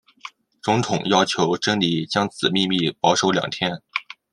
[0.63, 3.79] 总统要求珍妮将此秘密保守两天。